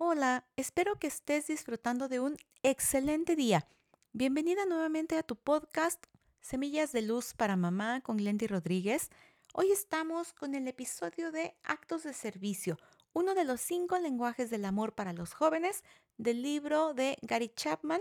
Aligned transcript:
Hola, 0.00 0.46
espero 0.54 0.96
que 1.00 1.08
estés 1.08 1.48
disfrutando 1.48 2.06
de 2.06 2.20
un 2.20 2.36
excelente 2.62 3.34
día. 3.34 3.66
Bienvenida 4.12 4.64
nuevamente 4.64 5.18
a 5.18 5.24
tu 5.24 5.34
podcast 5.34 6.00
Semillas 6.40 6.92
de 6.92 7.02
Luz 7.02 7.34
para 7.34 7.56
Mamá 7.56 8.00
con 8.02 8.16
Glendy 8.16 8.46
Rodríguez. 8.46 9.10
Hoy 9.54 9.72
estamos 9.72 10.32
con 10.34 10.54
el 10.54 10.68
episodio 10.68 11.32
de 11.32 11.56
Actos 11.64 12.04
de 12.04 12.14
Servicio, 12.14 12.78
uno 13.12 13.34
de 13.34 13.42
los 13.42 13.60
cinco 13.60 13.98
lenguajes 13.98 14.50
del 14.50 14.66
amor 14.66 14.94
para 14.94 15.12
los 15.12 15.34
jóvenes 15.34 15.82
del 16.16 16.42
libro 16.42 16.94
de 16.94 17.18
Gary 17.22 17.48
Chapman. 17.48 18.00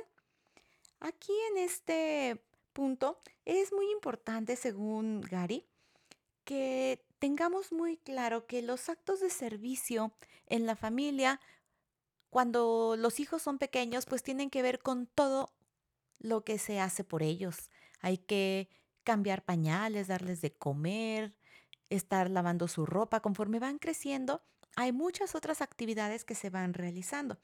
Aquí 1.00 1.34
en 1.50 1.57
este 1.64 2.45
punto 2.73 3.20
es 3.43 3.73
muy 3.73 3.91
importante, 3.91 4.55
según 4.55 5.21
Gary, 5.21 5.66
que 6.43 7.04
tengamos 7.18 7.71
muy 7.71 7.98
claro 7.98 8.45
que 8.45 8.61
los 8.61 8.88
actos 8.88 9.20
de 9.20 9.32
servicio 9.32 10.14
en 10.45 10.68
la 10.68 10.75
familia, 10.75 11.41
cuando 12.37 12.93
los 13.00 13.19
hijos 13.19 13.41
son 13.41 13.57
pequeños, 13.57 14.05
pues 14.05 14.21
tienen 14.21 14.51
que 14.51 14.61
ver 14.61 14.77
con 14.77 15.07
todo 15.07 15.51
lo 16.19 16.43
que 16.43 16.60
se 16.60 16.79
hace 16.79 17.04
por 17.04 17.23
ellos. 17.23 17.71
Hay 18.00 18.19
que 18.19 18.69
cambiar 19.04 19.43
pañales, 19.43 20.05
darles 20.05 20.39
de 20.41 20.54
comer, 20.54 21.33
estar 21.89 22.29
lavando 22.29 22.68
su 22.68 22.86
ropa. 22.86 23.21
Conforme 23.21 23.57
van 23.57 23.79
creciendo, 23.79 24.43
hay 24.75 24.91
muchas 24.91 25.33
otras 25.33 25.63
actividades 25.63 26.25
que 26.25 26.36
se 26.36 26.51
van 26.51 26.75
realizando. 26.75 27.39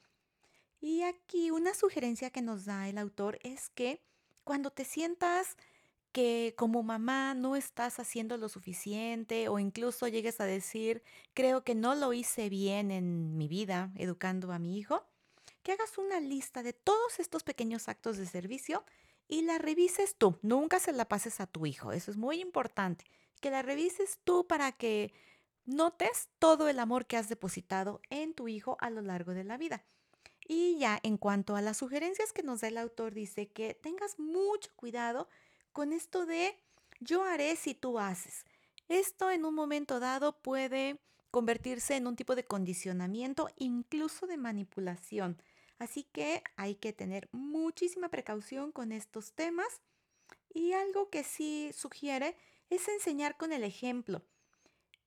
Y 0.80 1.02
aquí 1.02 1.50
una 1.50 1.74
sugerencia 1.74 2.30
que 2.30 2.42
nos 2.42 2.64
da 2.64 2.88
el 2.88 2.98
autor 2.98 3.40
es 3.42 3.70
que 3.70 4.00
cuando 4.44 4.70
te 4.70 4.84
sientas 4.84 5.56
que 6.14 6.54
como 6.56 6.84
mamá 6.84 7.34
no 7.34 7.56
estás 7.56 7.98
haciendo 7.98 8.36
lo 8.36 8.48
suficiente 8.48 9.48
o 9.48 9.58
incluso 9.58 10.06
llegues 10.06 10.40
a 10.40 10.44
decir, 10.44 11.02
creo 11.34 11.64
que 11.64 11.74
no 11.74 11.96
lo 11.96 12.12
hice 12.12 12.48
bien 12.48 12.92
en 12.92 13.36
mi 13.36 13.48
vida 13.48 13.90
educando 13.96 14.52
a 14.52 14.60
mi 14.60 14.78
hijo, 14.78 15.04
que 15.64 15.72
hagas 15.72 15.98
una 15.98 16.20
lista 16.20 16.62
de 16.62 16.72
todos 16.72 17.18
estos 17.18 17.42
pequeños 17.42 17.88
actos 17.88 18.16
de 18.16 18.26
servicio 18.26 18.84
y 19.26 19.42
la 19.42 19.58
revises 19.58 20.14
tú. 20.14 20.38
Nunca 20.40 20.78
se 20.78 20.92
la 20.92 21.08
pases 21.08 21.40
a 21.40 21.48
tu 21.48 21.66
hijo. 21.66 21.90
Eso 21.90 22.12
es 22.12 22.16
muy 22.16 22.40
importante. 22.40 23.04
Que 23.40 23.50
la 23.50 23.62
revises 23.62 24.20
tú 24.22 24.46
para 24.46 24.70
que 24.70 25.12
notes 25.64 26.28
todo 26.38 26.68
el 26.68 26.78
amor 26.78 27.06
que 27.06 27.16
has 27.16 27.28
depositado 27.28 28.00
en 28.08 28.34
tu 28.34 28.46
hijo 28.46 28.76
a 28.78 28.88
lo 28.88 29.02
largo 29.02 29.34
de 29.34 29.42
la 29.42 29.56
vida. 29.56 29.82
Y 30.46 30.78
ya 30.78 31.00
en 31.02 31.16
cuanto 31.16 31.56
a 31.56 31.60
las 31.60 31.78
sugerencias 31.78 32.32
que 32.32 32.44
nos 32.44 32.60
da 32.60 32.68
el 32.68 32.78
autor, 32.78 33.14
dice 33.14 33.48
que 33.48 33.74
tengas 33.74 34.16
mucho 34.20 34.70
cuidado 34.76 35.28
con 35.74 35.92
esto 35.92 36.24
de 36.24 36.56
yo 37.00 37.24
haré 37.24 37.54
si 37.56 37.74
tú 37.74 37.98
haces. 37.98 38.46
Esto 38.88 39.30
en 39.30 39.44
un 39.44 39.54
momento 39.54 40.00
dado 40.00 40.40
puede 40.40 41.00
convertirse 41.30 41.96
en 41.96 42.06
un 42.06 42.16
tipo 42.16 42.36
de 42.36 42.44
condicionamiento, 42.44 43.50
incluso 43.56 44.26
de 44.26 44.36
manipulación. 44.38 45.42
Así 45.78 46.04
que 46.04 46.42
hay 46.56 46.76
que 46.76 46.92
tener 46.92 47.28
muchísima 47.32 48.08
precaución 48.08 48.72
con 48.72 48.92
estos 48.92 49.32
temas. 49.32 49.82
Y 50.48 50.72
algo 50.72 51.10
que 51.10 51.24
sí 51.24 51.72
sugiere 51.74 52.36
es 52.70 52.86
enseñar 52.88 53.36
con 53.36 53.52
el 53.52 53.64
ejemplo. 53.64 54.22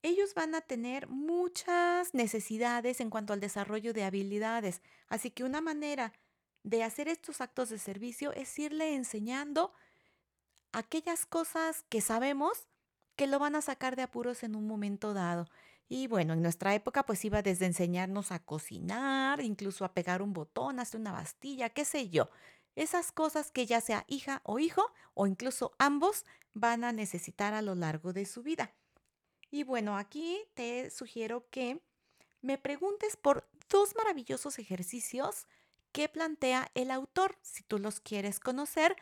Ellos 0.04 0.34
van 0.34 0.54
a 0.54 0.62
tener 0.62 1.08
muchas 1.08 2.14
necesidades 2.14 3.00
en 3.00 3.10
cuanto 3.10 3.32
al 3.32 3.40
desarrollo 3.40 3.94
de 3.94 4.04
habilidades. 4.04 4.82
Así 5.08 5.32
que 5.32 5.46
una 5.46 5.62
manera 5.62 6.12
de 6.64 6.84
hacer 6.84 7.08
estos 7.08 7.40
actos 7.40 7.70
de 7.70 7.80
servicio 7.80 8.34
es 8.34 8.60
irle 8.60 8.94
enseñando 8.94 9.74
aquellas 10.78 11.26
cosas 11.26 11.84
que 11.90 12.02
sabemos 12.02 12.68
que 13.16 13.26
lo 13.26 13.40
van 13.40 13.56
a 13.56 13.64
sacar 13.64 13.96
de 13.96 14.04
apuros 14.04 14.44
en 14.44 14.56
un 14.56 14.68
momento 14.68 15.16
dado. 15.16 15.48
Y 15.90 16.06
bueno, 16.06 16.34
en 16.34 16.44
nuestra 16.44 16.76
época 16.76 17.04
pues 17.04 17.26
iba 17.26 17.42
desde 17.42 17.66
enseñarnos 17.66 18.32
a 18.32 18.40
cocinar, 18.40 19.42
incluso 19.42 19.86
a 19.86 19.94
pegar 19.94 20.22
un 20.22 20.34
botón, 20.34 20.80
hacer 20.80 21.00
una 21.00 21.14
bastilla, 21.14 21.70
qué 21.70 21.84
sé 21.84 22.10
yo. 22.10 22.30
Esas 22.76 23.12
cosas 23.12 23.52
que 23.52 23.66
ya 23.66 23.82
sea 23.82 24.06
hija 24.08 24.42
o 24.44 24.60
hijo 24.60 24.84
o 25.16 25.26
incluso 25.26 25.72
ambos 25.80 26.26
van 26.54 26.84
a 26.84 26.92
necesitar 26.92 27.56
a 27.56 27.64
lo 27.64 27.74
largo 27.74 28.14
de 28.14 28.28
su 28.28 28.44
vida. 28.44 28.72
Y 29.50 29.64
bueno, 29.64 29.98
aquí 29.98 30.38
te 30.54 30.92
sugiero 30.92 31.50
que 31.50 31.82
me 32.42 32.60
preguntes 32.60 33.18
por 33.18 33.50
dos 33.68 33.96
maravillosos 33.96 34.60
ejercicios 34.60 35.48
que 35.92 36.08
plantea 36.08 36.70
el 36.76 36.92
autor. 36.92 37.36
Si 37.42 37.64
tú 37.64 37.80
los 37.80 38.00
quieres 38.00 38.40
conocer, 38.40 38.96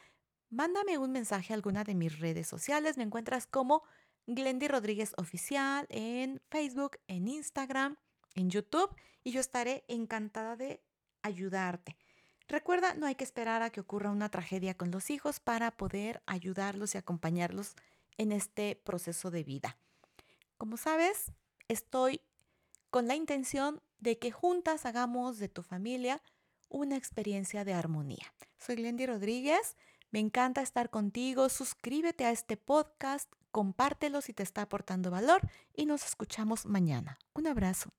mándame 0.55 0.97
un 0.97 1.11
mensaje 1.11 1.53
a 1.53 1.55
alguna 1.55 1.83
de 1.83 1.95
mis 1.95 2.17
redes 2.19 2.47
sociales. 2.47 2.97
Me 2.97 3.03
encuentras 3.03 3.45
como 3.45 3.83
Glendy 4.25 4.67
Rodríguez 4.67 5.13
Oficial 5.17 5.85
en 5.89 6.41
Facebook, 6.49 6.97
en 7.07 7.27
Instagram, 7.27 7.97
en 8.35 8.49
YouTube 8.49 8.89
y 9.23 9.31
yo 9.31 9.41
estaré 9.41 9.83
encantada 9.87 10.55
de 10.55 10.81
ayudarte. 11.21 11.97
Recuerda, 12.47 12.93
no 12.93 13.05
hay 13.05 13.15
que 13.15 13.23
esperar 13.23 13.63
a 13.63 13.69
que 13.69 13.81
ocurra 13.81 14.11
una 14.11 14.29
tragedia 14.29 14.75
con 14.75 14.91
los 14.91 15.09
hijos 15.09 15.39
para 15.39 15.71
poder 15.71 16.21
ayudarlos 16.25 16.95
y 16.95 16.97
acompañarlos 16.97 17.75
en 18.17 18.31
este 18.31 18.75
proceso 18.75 19.31
de 19.31 19.43
vida. 19.43 19.77
Como 20.57 20.77
sabes, 20.77 21.33
estoy 21.67 22.21
con 22.91 23.07
la 23.07 23.15
intención 23.15 23.81
de 23.99 24.19
que 24.19 24.31
juntas 24.31 24.85
hagamos 24.85 25.37
de 25.37 25.49
tu 25.49 25.63
familia 25.63 26.21
una 26.69 26.95
experiencia 26.95 27.65
de 27.65 27.73
armonía. 27.73 28.33
Soy 28.57 28.75
Glendy 28.75 29.05
Rodríguez 29.05 29.75
me 30.15 30.21
encanta 30.21 30.61
estar 30.61 30.89
contigo. 30.89 31.49
Suscríbete 31.49 32.23
a 32.23 32.31
este 32.31 32.55
podcast, 32.55 33.29
compártelo 33.51 34.21
si 34.21 34.31
te 34.31 34.43
está 34.43 34.61
aportando 34.61 35.11
valor 35.11 35.41
y 35.75 35.87
nos 35.87 36.05
escuchamos 36.05 36.65
mañana. 36.65 37.19
Un 37.33 37.47
abrazo. 37.47 37.89